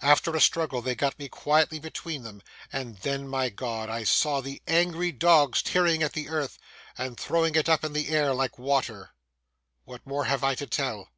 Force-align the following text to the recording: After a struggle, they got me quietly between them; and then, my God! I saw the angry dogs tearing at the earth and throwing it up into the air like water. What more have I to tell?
After 0.00 0.34
a 0.34 0.40
struggle, 0.40 0.80
they 0.80 0.94
got 0.94 1.18
me 1.18 1.28
quietly 1.28 1.78
between 1.78 2.22
them; 2.22 2.40
and 2.72 2.96
then, 3.00 3.28
my 3.28 3.50
God! 3.50 3.90
I 3.90 4.02
saw 4.02 4.40
the 4.40 4.62
angry 4.66 5.12
dogs 5.12 5.60
tearing 5.60 6.02
at 6.02 6.14
the 6.14 6.30
earth 6.30 6.56
and 6.96 7.20
throwing 7.20 7.54
it 7.54 7.68
up 7.68 7.84
into 7.84 8.00
the 8.00 8.08
air 8.08 8.32
like 8.32 8.58
water. 8.58 9.10
What 9.84 10.06
more 10.06 10.24
have 10.24 10.42
I 10.42 10.54
to 10.54 10.66
tell? 10.66 11.10